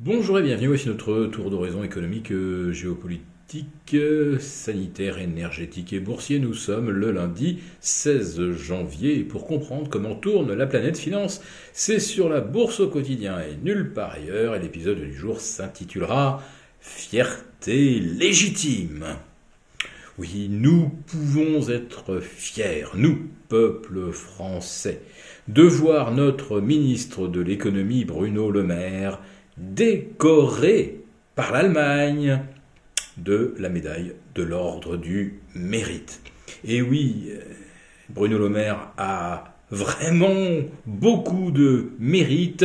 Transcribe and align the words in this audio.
Bonjour 0.00 0.38
et 0.38 0.42
bienvenue, 0.44 0.68
voici 0.68 0.86
notre 0.86 1.24
tour 1.24 1.50
d'horizon 1.50 1.82
économique, 1.82 2.32
géopolitique, 2.70 3.96
sanitaire, 4.38 5.18
énergétique 5.18 5.92
et 5.92 5.98
boursier. 5.98 6.38
Nous 6.38 6.54
sommes 6.54 6.90
le 6.90 7.10
lundi 7.10 7.58
16 7.80 8.52
janvier 8.52 9.18
et 9.18 9.24
pour 9.24 9.44
comprendre 9.44 9.90
comment 9.90 10.14
tourne 10.14 10.54
la 10.54 10.68
planète 10.68 10.98
finance, 10.98 11.42
c'est 11.72 11.98
sur 11.98 12.28
la 12.28 12.40
bourse 12.40 12.78
au 12.78 12.86
quotidien 12.86 13.40
et 13.40 13.56
nulle 13.64 13.92
part 13.92 14.12
ailleurs 14.12 14.54
et 14.54 14.60
l'épisode 14.60 15.00
du 15.00 15.12
jour 15.12 15.40
s'intitulera 15.40 16.44
Fierté 16.78 17.98
légitime. 17.98 19.04
Oui, 20.16 20.46
nous 20.48 20.92
pouvons 21.08 21.70
être 21.70 22.20
fiers, 22.20 22.86
nous, 22.94 23.26
peuple 23.48 24.12
français, 24.12 25.00
de 25.48 25.62
voir 25.62 26.12
notre 26.12 26.60
ministre 26.60 27.26
de 27.26 27.40
l'économie 27.40 28.04
Bruno 28.04 28.52
Le 28.52 28.62
Maire 28.62 29.20
décoré 29.58 31.00
par 31.34 31.52
l'Allemagne 31.52 32.40
de 33.16 33.54
la 33.58 33.68
médaille 33.68 34.14
de 34.34 34.42
l'ordre 34.42 34.96
du 34.96 35.40
mérite. 35.54 36.20
Et 36.64 36.82
oui, 36.82 37.30
Bruno 38.08 38.38
Le 38.38 38.48
Maire 38.48 38.92
a 38.96 39.54
vraiment 39.70 40.60
beaucoup 40.86 41.50
de 41.50 41.90
mérite 41.98 42.64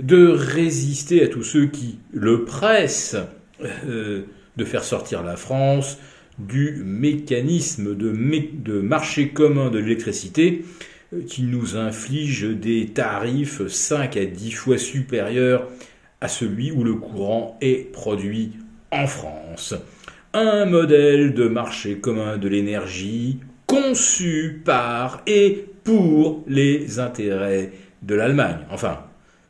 de 0.00 0.28
résister 0.28 1.22
à 1.22 1.28
tous 1.28 1.42
ceux 1.42 1.66
qui 1.66 1.98
le 2.12 2.44
pressent 2.44 3.16
euh, 3.86 4.22
de 4.56 4.64
faire 4.64 4.84
sortir 4.84 5.22
la 5.22 5.36
France 5.36 5.98
du 6.38 6.82
mécanisme 6.84 7.94
de, 7.94 8.10
de 8.10 8.80
marché 8.80 9.28
commun 9.28 9.70
de 9.70 9.78
l'électricité 9.78 10.64
euh, 11.12 11.22
qui 11.26 11.42
nous 11.42 11.76
inflige 11.76 12.44
des 12.44 12.86
tarifs 12.86 13.66
5 13.66 14.16
à 14.16 14.24
10 14.24 14.50
fois 14.52 14.78
supérieurs 14.78 15.68
à 16.22 16.28
celui 16.28 16.70
où 16.70 16.84
le 16.84 16.94
courant 16.94 17.58
est 17.60 17.92
produit 17.92 18.52
en 18.92 19.08
France. 19.08 19.74
Un 20.32 20.66
modèle 20.66 21.34
de 21.34 21.48
marché 21.48 21.98
commun 21.98 22.38
de 22.38 22.46
l'énergie 22.46 23.40
conçu 23.66 24.62
par 24.64 25.20
et 25.26 25.66
pour 25.82 26.44
les 26.46 27.00
intérêts 27.00 27.72
de 28.02 28.14
l'Allemagne. 28.14 28.60
Enfin, 28.70 29.00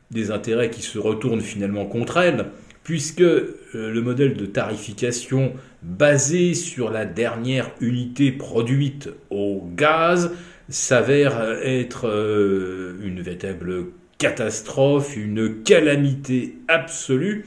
des 0.09 0.31
intérêts 0.31 0.71
qui 0.71 0.81
se 0.81 0.97
retournent 0.97 1.41
finalement 1.41 1.85
contre 1.85 2.17
elle, 2.17 2.47
puisque 2.83 3.21
euh, 3.21 3.53
le 3.73 4.01
modèle 4.01 4.33
de 4.33 4.47
tarification 4.47 5.53
basé 5.83 6.55
sur 6.55 6.89
la 6.89 7.05
dernière 7.05 7.69
unité 7.81 8.31
produite 8.31 9.09
au 9.29 9.63
gaz 9.75 10.31
s'avère 10.69 11.39
être 11.61 12.07
euh, 12.07 12.95
une 13.03 13.21
véritable 13.21 13.85
catastrophe, 14.23 15.17
une 15.17 15.63
calamité 15.63 16.55
absolue, 16.69 17.43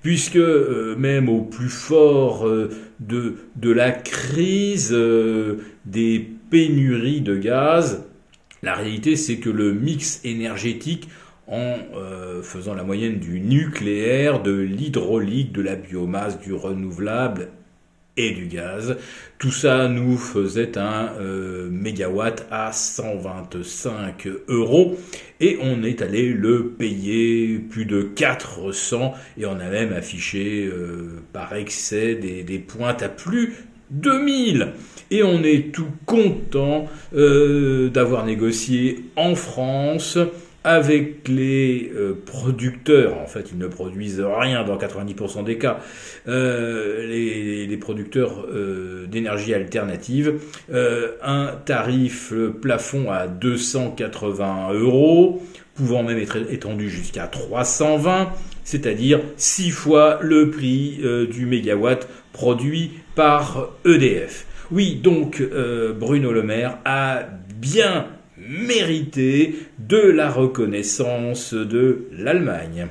puisque 0.00 0.36
euh, 0.36 0.94
même 0.96 1.28
au 1.28 1.40
plus 1.40 1.68
fort 1.68 2.46
euh, 2.46 2.70
de, 3.00 3.34
la 3.64 3.90
crise 3.90 4.90
euh, 4.92 5.56
des 5.86 6.24
pénuries 6.50 7.20
de 7.20 7.34
gaz, 7.34 8.04
la 8.62 8.74
réalité 8.74 9.16
c'est 9.16 9.38
que 9.38 9.50
le 9.50 9.72
mix 9.72 10.20
énergétique 10.22 11.08
en 11.48 11.78
faisant 12.42 12.74
la 12.74 12.84
moyenne 12.84 13.18
du 13.18 13.40
nucléaire, 13.40 14.40
de 14.40 14.52
l'hydraulique, 14.52 15.50
de 15.50 15.62
la 15.62 15.74
biomasse, 15.74 16.38
du 16.38 16.52
renouvelable 16.52 17.48
du 18.28 18.46
gaz. 18.46 18.96
Tout 19.38 19.50
ça 19.50 19.88
nous 19.88 20.18
faisait 20.18 20.76
un 20.76 21.12
euh, 21.18 21.68
mégawatt 21.70 22.46
à 22.50 22.72
125 22.72 24.28
euros. 24.48 24.98
Et 25.40 25.58
on 25.62 25.82
est 25.82 26.02
allé 26.02 26.28
le 26.28 26.66
payer 26.66 27.58
plus 27.58 27.86
de 27.86 28.02
400 28.02 29.14
et 29.38 29.46
on 29.46 29.58
a 29.58 29.70
même 29.70 29.94
affiché 29.94 30.66
euh, 30.66 31.22
par 31.32 31.54
excès 31.54 32.14
des, 32.14 32.42
des, 32.42 32.58
pointes 32.58 33.02
à 33.02 33.08
plus 33.08 33.54
2000 33.90 34.72
et 35.10 35.22
on 35.22 35.42
est 35.42 35.72
tout 35.74 35.88
content 36.06 36.86
euh, 37.14 37.88
d'avoir 37.88 38.24
négocié 38.24 39.04
en 39.16 39.34
France 39.34 40.18
avec 40.62 41.26
les 41.28 41.90
euh, 41.94 42.14
producteurs, 42.26 43.18
en 43.18 43.26
fait 43.26 43.50
ils 43.52 43.58
ne 43.58 43.66
produisent 43.66 44.20
rien 44.20 44.62
dans 44.64 44.76
90% 44.76 45.44
des 45.44 45.56
cas, 45.56 45.80
euh, 46.28 47.06
les, 47.06 47.76
producteurs 47.78 48.44
euh, 48.52 49.06
d'énergie 49.06 49.54
alternative, 49.54 50.34
un 51.22 51.48
tarif 51.64 52.34
plafond 52.60 53.10
à 53.10 53.26
280 53.26 54.74
euros, 54.74 55.42
pouvant 55.74 56.02
même 56.02 56.18
être 56.18 56.36
étendu 56.52 56.90
jusqu'à 56.90 57.26
320, 57.26 58.28
c'est-à-dire 58.64 59.20
6 59.36 59.70
fois 59.70 60.18
le 60.20 60.50
prix 60.50 61.00
du 61.30 61.46
mégawatt 61.46 62.06
produit 62.32 62.90
par 63.14 63.70
EDF. 63.86 64.46
Oui, 64.70 65.00
donc 65.02 65.42
Bruno 65.98 66.32
Le 66.32 66.42
Maire 66.42 66.78
a 66.84 67.22
bien 67.54 68.06
mérité 68.50 69.54
de 69.78 69.98
la 69.98 70.28
reconnaissance 70.28 71.54
de 71.54 72.08
l'Allemagne. 72.12 72.88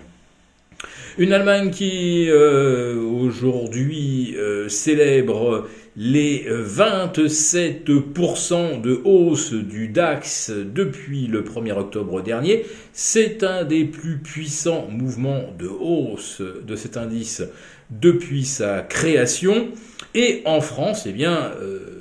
Une 1.17 1.33
Allemagne 1.33 1.69
qui 1.69 2.29
euh, 2.29 2.95
aujourd'hui 2.95 4.35
euh, 4.37 4.69
célèbre 4.69 5.67
les 5.97 6.47
27% 6.49 8.79
de 8.79 9.01
hausse 9.03 9.53
du 9.53 9.89
DAX 9.89 10.51
depuis 10.51 11.27
le 11.27 11.41
1er 11.41 11.73
octobre 11.73 12.21
dernier. 12.21 12.65
C'est 12.93 13.43
un 13.43 13.65
des 13.65 13.83
plus 13.83 14.19
puissants 14.19 14.87
mouvements 14.89 15.53
de 15.59 15.67
hausse 15.67 16.41
de 16.41 16.75
cet 16.77 16.95
indice 16.95 17.43
depuis 17.89 18.45
sa 18.45 18.81
création. 18.81 19.67
Et 20.15 20.41
en 20.45 20.61
France, 20.61 21.03
eh 21.05 21.11
bien, 21.11 21.51
euh, 21.61 21.99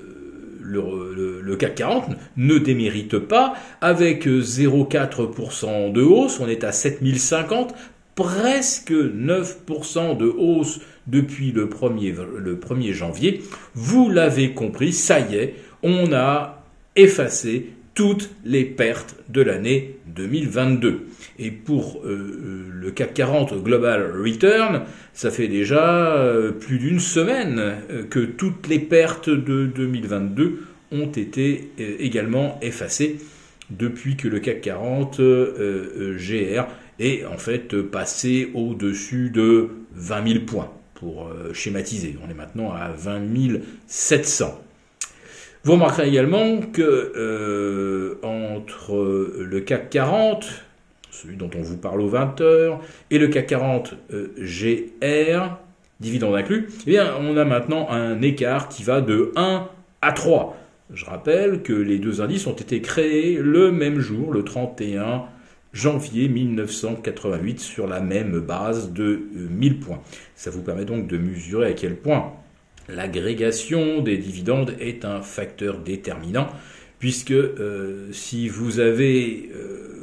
le, 0.61 1.28
CAC 1.57 1.77
40 1.77 2.17
ne 2.37 2.59
démérite 2.59 3.19
pas 3.19 3.55
avec 3.81 4.27
0,4% 4.27 5.93
de 5.93 6.03
hausse, 6.03 6.41
on 6.41 6.49
est 6.49 6.65
à 6.65 6.73
7050, 6.73 7.75
presque 8.15 8.91
9% 8.91 10.17
de 10.17 10.27
hausse 10.27 10.81
depuis 11.07 11.53
le 11.53 11.67
1er, 11.67 12.15
le 12.37 12.57
1er 12.57 12.93
janvier. 12.93 13.43
Vous 13.75 14.11
l'avez 14.11 14.53
compris, 14.55 14.93
ça 14.93 15.21
y 15.21 15.37
est, 15.37 15.55
on 15.83 16.13
a 16.13 16.65
effacé 16.97 17.71
toutes 17.95 18.31
les 18.45 18.65
pertes 18.65 19.17
de 19.29 19.43
l'année 19.43 19.97
2022. 20.15 21.07
Et 21.41 21.51
pour 21.51 22.01
euh, 22.05 22.09
euh, 22.09 22.65
le 22.73 22.91
CAC 22.93 23.15
40 23.15 23.63
Global 23.63 24.13
Return, 24.23 24.83
ça 25.15 25.31
fait 25.31 25.49
déjà 25.49 26.15
euh, 26.17 26.53
plus 26.53 26.79
d'une 26.79 27.01
semaine 27.01 27.75
que 28.11 28.21
toutes 28.21 28.69
les 28.69 28.79
pertes 28.79 29.31
de 29.31 29.67
2022 29.67 30.63
ont 30.93 31.11
été 31.11 31.71
également 31.99 32.59
effacées 32.63 33.19
depuis 33.71 34.17
que 34.17 34.29
le 34.29 34.41
CAC 34.41 34.63
40 34.63 35.21
GR 35.21 36.67
est 36.99 37.25
en 37.27 37.37
fait 37.37 37.83
passé 37.83 38.51
au-dessus 38.55 39.31
de 39.31 39.69
20 39.95 40.29
000 40.33 40.45
points, 40.47 40.73
pour 40.95 41.31
schématiser. 41.53 42.17
On 42.27 42.31
est 42.31 42.35
maintenant 42.35 42.73
à 42.73 42.89
20 42.89 43.21
700. 43.87 44.59
Vous 45.65 45.73
remarquerez 45.73 46.09
également 46.09 46.61
que 46.61 47.13
euh, 47.17 48.19
entre 48.23 49.35
le 49.39 49.61
CAC 49.61 49.91
40, 49.91 50.47
celui 51.11 51.37
dont 51.37 51.51
on 51.55 51.63
vous 51.63 51.77
parle 51.77 52.01
aux 52.01 52.09
20 52.09 52.41
heures, 52.41 52.81
et 53.11 53.19
le 53.19 53.27
CAC 53.29 53.49
40 53.49 53.95
euh, 54.13 54.29
GR, 54.39 55.59
dividende 56.01 56.37
inclus, 56.37 56.69
eh 56.87 56.91
bien, 56.91 57.13
on 57.21 57.37
a 57.37 57.45
maintenant 57.45 57.91
un 57.91 58.23
écart 58.23 58.69
qui 58.69 58.85
va 58.85 59.01
de 59.01 59.33
1 59.35 59.69
à 60.01 60.13
3. 60.13 60.57
Je 60.93 61.05
rappelle 61.05 61.63
que 61.63 61.73
les 61.73 61.99
deux 61.99 62.21
indices 62.21 62.47
ont 62.47 62.55
été 62.55 62.81
créés 62.81 63.37
le 63.37 63.71
même 63.71 64.01
jour, 64.01 64.33
le 64.33 64.43
31 64.43 65.25
janvier 65.73 66.29
1988, 66.29 67.61
sur 67.61 67.87
la 67.87 68.01
même 68.01 68.41
base 68.41 68.93
de 68.93 69.21
1000 69.35 69.73
euh, 69.73 69.77
points. 69.81 70.03
Ça 70.35 70.51
vous 70.51 70.63
permet 70.63 70.87
donc 70.87 71.07
de 71.07 71.19
mesurer 71.19 71.69
à 71.69 71.73
quel 71.73 71.97
point 71.97 72.33
L'agrégation 72.89 74.01
des 74.01 74.17
dividendes 74.17 74.75
est 74.81 75.05
un 75.05 75.21
facteur 75.21 75.79
déterminant 75.79 76.49
puisque 76.99 77.31
euh, 77.33 78.09
si 78.13 78.49
vous 78.49 78.81
avez 78.81 79.51
euh, 79.55 79.98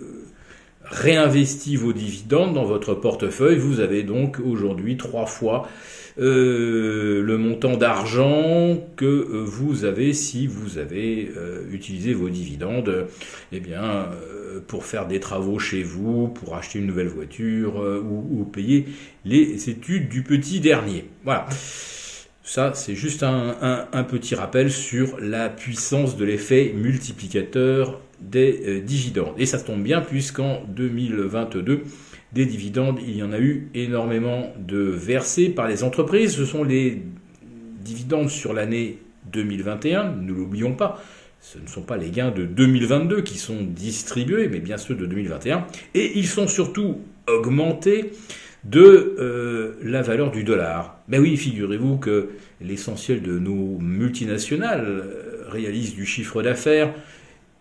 réinvesti 0.85 1.75
vos 1.75 1.93
dividendes 1.93 2.53
dans 2.53 2.65
votre 2.65 2.93
portefeuille, 2.93 3.57
vous 3.57 3.79
avez 3.79 4.03
donc 4.03 4.39
aujourd'hui 4.39 4.97
trois 4.97 5.25
fois 5.25 5.67
euh, 6.17 7.21
le 7.21 7.37
montant 7.37 7.75
d'argent 7.75 8.77
que 8.95 9.05
vous 9.05 9.83
avez 9.83 10.13
si 10.13 10.47
vous 10.47 10.77
avez 10.77 11.29
utilisé 11.71 12.13
vos 12.13 12.29
dividendes 12.29 13.07
eh 13.51 13.61
pour 14.67 14.85
faire 14.85 15.07
des 15.07 15.19
travaux 15.19 15.59
chez 15.59 15.83
vous, 15.83 16.29
pour 16.29 16.55
acheter 16.55 16.79
une 16.79 16.88
nouvelle 16.88 17.09
voiture 17.09 17.75
ou 17.77 18.45
payer 18.45 18.85
les 19.25 19.69
études 19.69 20.07
du 20.07 20.23
petit 20.23 20.59
dernier. 20.61 21.05
Voilà. 21.25 21.47
Ça, 22.47 22.73
c'est 22.75 22.93
juste 22.93 23.23
un, 23.23 24.03
petit 24.03 24.35
rappel 24.35 24.71
sur 24.71 25.19
la 25.19 25.49
puissance 25.49 26.15
de 26.15 26.23
l'effet 26.25 26.73
multiplicateur 26.75 27.99
des 28.30 28.81
dividendes. 28.81 29.33
Et 29.38 29.45
ça 29.45 29.60
tombe 29.60 29.83
bien 29.83 30.01
puisqu'en 30.01 30.62
2022, 30.69 31.83
des 32.33 32.45
dividendes, 32.45 33.00
il 33.07 33.16
y 33.16 33.24
en 33.24 33.31
a 33.31 33.39
eu 33.39 33.69
énormément 33.74 34.54
de 34.60 34.77
versés 34.77 35.50
par 35.50 35.68
les 35.68 35.83
entreprises. 35.83 36.36
Ce 36.36 36.45
sont 36.45 36.63
les 36.63 37.01
dividendes 37.81 38.30
sur 38.30 38.54
l'année 38.54 39.00
2021, 39.31 40.12
ne 40.22 40.33
l'oublions 40.33 40.74
pas. 40.74 41.01
Ce 41.39 41.60
ne 41.60 41.68
sont 41.68 41.83
pas 41.83 41.95
les 41.95 42.10
gains 42.10 42.31
de 42.31 42.44
2022 42.44 43.22
qui 43.22 43.38
sont 43.38 43.62
distribués, 43.62 44.50
mais 44.50 44.60
bien 44.60 44.77
ceux 44.77 44.95
de 44.95 45.06
2021. 45.06 45.68
Et 45.94 46.18
ils 46.18 46.27
sont 46.27 46.48
surtout 46.48 47.01
augmentés 47.27 48.12
de 48.63 49.16
euh, 49.19 49.75
la 49.83 50.01
valeur 50.01 50.31
du 50.31 50.44
dollar. 50.44 51.00
Mais 51.07 51.19
oui, 51.19 51.38
figurez-vous 51.38 51.98
que 51.98 52.30
l'essentiel 52.62 53.22
de 53.22 53.38
nos 53.38 53.77
multinationales 53.80 54.86
euh, 54.86 55.44
réalisent 55.48 55.94
du 55.94 56.06
chiffre 56.06 56.42
d'affaires 56.42 56.92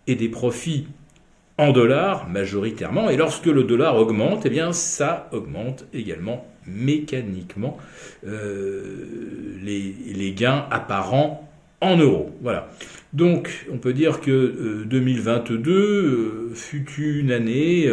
et 0.06 0.15
des 0.15 0.29
profits 0.29 0.87
en 1.59 1.73
dollars 1.73 2.29
majoritairement. 2.29 3.11
Et 3.11 3.17
lorsque 3.17 3.47
le 3.47 3.65
dollar 3.65 3.97
augmente, 3.97 4.47
eh 4.47 4.51
bien 4.51 4.73
ça 4.73 5.29
augmente 5.33 5.87
également 5.93 6.47
mécaniquement 6.67 7.77
euh, 8.27 9.56
les, 9.62 10.33
gains 10.33 10.67
apparents 10.71 11.49
en 11.81 11.97
euros. 11.97 12.31
Voilà. 12.43 12.71
Donc 13.12 13.67
on 13.73 13.79
peut 13.79 13.93
dire 13.93 14.21
que 14.21 14.85
2022 14.87 15.71
euh, 15.71 16.51
euh, 16.51 16.55
fut 16.55 16.87
une 16.99 17.31
année 17.31 17.89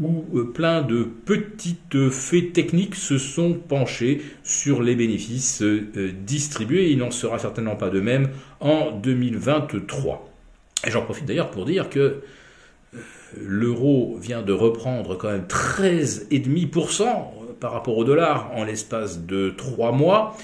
où 0.00 0.44
plein 0.52 0.82
de 0.82 1.04
petites 1.04 2.10
faits 2.10 2.52
techniques 2.52 2.96
se 2.96 3.18
sont 3.18 3.54
penchés 3.54 4.22
sur 4.42 4.82
les 4.82 4.96
bénéfices 4.96 5.62
distribués. 5.62 6.90
Il 6.90 6.98
n'en 6.98 7.12
sera 7.12 7.38
certainement 7.38 7.76
pas 7.76 7.90
de 7.90 8.00
même 8.00 8.30
en 8.58 8.90
2023. 8.90 10.29
J'en 10.86 11.02
profite 11.02 11.26
d'ailleurs 11.26 11.50
pour 11.50 11.64
dire 11.64 11.90
que 11.90 12.22
l'euro 13.36 14.16
vient 14.20 14.42
de 14.42 14.52
reprendre 14.52 15.16
quand 15.16 15.30
même 15.30 15.46
13,5% 15.48 17.04
par 17.60 17.72
rapport 17.72 17.96
au 17.96 18.04
dollar 18.04 18.50
en 18.54 18.64
l'espace 18.64 19.20
de 19.20 19.50
3 19.50 19.92
mois. 19.92 20.36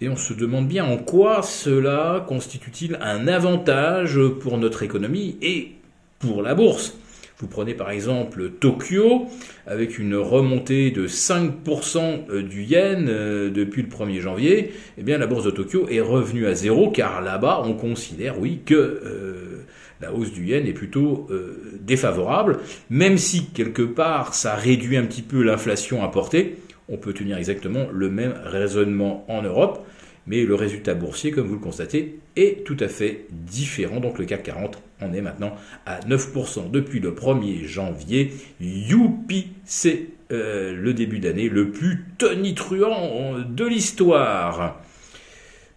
Et 0.00 0.08
on 0.08 0.16
se 0.16 0.34
demande 0.34 0.68
bien 0.68 0.84
en 0.84 0.98
quoi 0.98 1.42
cela 1.42 2.24
constitue-t-il 2.28 2.98
un 3.00 3.28
avantage 3.28 4.20
pour 4.40 4.58
notre 4.58 4.82
économie 4.82 5.36
et 5.40 5.72
pour 6.18 6.42
la 6.42 6.54
bourse. 6.54 6.96
Vous 7.38 7.48
prenez 7.48 7.74
par 7.74 7.90
exemple 7.90 8.50
Tokyo, 8.60 9.26
avec 9.66 9.98
une 9.98 10.16
remontée 10.16 10.90
de 10.90 11.06
5% 11.06 12.40
du 12.40 12.62
yen 12.62 13.08
euh, 13.10 13.50
depuis 13.50 13.82
le 13.82 13.88
1er 13.88 14.20
janvier, 14.20 14.72
eh 14.96 15.02
bien 15.02 15.18
la 15.18 15.26
bourse 15.26 15.44
de 15.44 15.50
Tokyo 15.50 15.86
est 15.90 16.00
revenue 16.00 16.46
à 16.46 16.54
zéro, 16.54 16.90
car 16.90 17.20
là-bas 17.20 17.62
on 17.66 17.74
considère, 17.74 18.40
oui, 18.40 18.60
que 18.64 18.74
euh, 18.74 19.66
la 20.00 20.14
hausse 20.14 20.32
du 20.32 20.46
yen 20.46 20.66
est 20.66 20.72
plutôt 20.72 21.26
euh, 21.30 21.78
défavorable, 21.78 22.60
même 22.88 23.18
si 23.18 23.44
quelque 23.46 23.82
part 23.82 24.32
ça 24.32 24.54
réduit 24.54 24.96
un 24.96 25.04
petit 25.04 25.22
peu 25.22 25.42
l'inflation 25.42 26.02
importée, 26.02 26.56
on 26.88 26.96
peut 26.96 27.12
tenir 27.12 27.36
exactement 27.36 27.86
le 27.92 28.08
même 28.08 28.32
raisonnement 28.44 29.26
en 29.28 29.42
Europe, 29.42 29.86
mais 30.26 30.44
le 30.44 30.54
résultat 30.54 30.94
boursier, 30.94 31.30
comme 31.30 31.46
vous 31.46 31.54
le 31.54 31.60
constatez, 31.60 32.18
est 32.36 32.64
tout 32.64 32.76
à 32.80 32.88
fait 32.88 33.26
différent. 33.30 34.00
Donc 34.00 34.18
le 34.18 34.24
CAC 34.24 34.42
40 34.44 34.82
en 35.00 35.12
est 35.12 35.20
maintenant 35.20 35.54
à 35.84 36.00
9% 36.00 36.70
depuis 36.70 37.00
le 37.00 37.12
1er 37.12 37.64
janvier. 37.66 38.32
Youpi, 38.60 39.48
c'est 39.64 40.08
euh, 40.32 40.74
le 40.74 40.94
début 40.94 41.20
d'année 41.20 41.48
le 41.48 41.70
plus 41.70 42.04
tonitruant 42.18 43.38
de 43.38 43.64
l'histoire. 43.64 44.80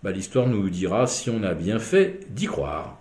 Bah, 0.01 0.12
l'histoire 0.12 0.48
nous 0.48 0.69
dira 0.69 1.07
si 1.07 1.30
on 1.30 1.44
a 1.44 1.54
bien 1.54 1.78
fait 1.80 2.22
d'y 2.30 2.46
croire. 2.46 3.00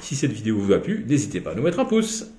Si 0.00 0.16
cette 0.16 0.32
vidéo 0.32 0.58
vous 0.58 0.72
a 0.72 0.78
plu, 0.78 1.04
n'hésitez 1.08 1.40
pas 1.40 1.52
à 1.52 1.54
nous 1.54 1.62
mettre 1.62 1.80
un 1.80 1.84
pouce. 1.84 2.32